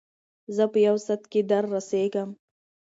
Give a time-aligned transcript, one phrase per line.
[0.55, 2.29] زه په یو ساعت کې در رسېږم.